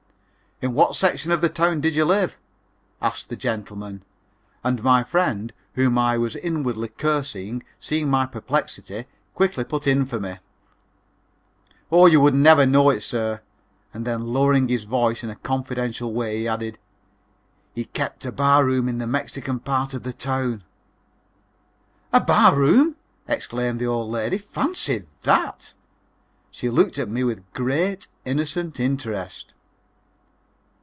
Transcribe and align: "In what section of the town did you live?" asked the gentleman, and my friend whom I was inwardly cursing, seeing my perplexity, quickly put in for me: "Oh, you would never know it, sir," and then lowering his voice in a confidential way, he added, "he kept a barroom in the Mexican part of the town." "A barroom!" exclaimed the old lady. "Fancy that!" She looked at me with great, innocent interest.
"In 0.63 0.75
what 0.75 0.93
section 0.95 1.31
of 1.31 1.41
the 1.41 1.49
town 1.49 1.81
did 1.81 1.95
you 1.95 2.05
live?" 2.05 2.37
asked 3.01 3.29
the 3.29 3.35
gentleman, 3.35 4.03
and 4.63 4.83
my 4.83 5.03
friend 5.03 5.51
whom 5.73 5.97
I 5.97 6.19
was 6.19 6.35
inwardly 6.35 6.89
cursing, 6.89 7.63
seeing 7.79 8.11
my 8.11 8.27
perplexity, 8.27 9.05
quickly 9.33 9.63
put 9.63 9.87
in 9.87 10.05
for 10.05 10.19
me: 10.19 10.35
"Oh, 11.91 12.05
you 12.05 12.21
would 12.21 12.35
never 12.35 12.67
know 12.67 12.91
it, 12.91 13.01
sir," 13.01 13.41
and 13.91 14.05
then 14.05 14.27
lowering 14.27 14.67
his 14.67 14.83
voice 14.83 15.23
in 15.23 15.31
a 15.31 15.35
confidential 15.35 16.13
way, 16.13 16.37
he 16.41 16.47
added, 16.47 16.77
"he 17.73 17.85
kept 17.85 18.23
a 18.23 18.31
barroom 18.31 18.87
in 18.87 18.99
the 18.99 19.07
Mexican 19.07 19.57
part 19.59 19.95
of 19.95 20.03
the 20.03 20.13
town." 20.13 20.63
"A 22.13 22.21
barroom!" 22.21 22.97
exclaimed 23.27 23.79
the 23.79 23.87
old 23.87 24.11
lady. 24.11 24.37
"Fancy 24.37 25.07
that!" 25.23 25.73
She 26.51 26.69
looked 26.69 26.99
at 26.99 27.09
me 27.09 27.23
with 27.23 27.51
great, 27.51 28.09
innocent 28.25 28.79
interest. 28.79 29.55